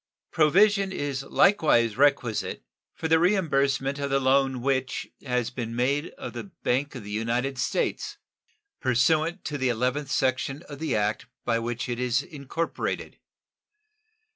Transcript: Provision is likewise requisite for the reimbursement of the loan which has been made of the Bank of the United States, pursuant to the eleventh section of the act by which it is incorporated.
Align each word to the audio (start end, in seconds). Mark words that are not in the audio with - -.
Provision 0.31 0.91
is 0.91 1.21
likewise 1.21 1.95
requisite 1.95 2.63
for 2.95 3.07
the 3.07 3.19
reimbursement 3.19 3.99
of 3.99 4.09
the 4.09 4.19
loan 4.19 4.63
which 4.63 5.07
has 5.23 5.51
been 5.51 5.75
made 5.75 6.07
of 6.17 6.33
the 6.33 6.45
Bank 6.45 6.95
of 6.95 7.03
the 7.03 7.11
United 7.11 7.59
States, 7.59 8.17
pursuant 8.79 9.45
to 9.45 9.59
the 9.59 9.69
eleventh 9.69 10.09
section 10.09 10.63
of 10.63 10.79
the 10.79 10.95
act 10.95 11.27
by 11.45 11.59
which 11.59 11.87
it 11.87 11.99
is 11.99 12.23
incorporated. 12.23 13.19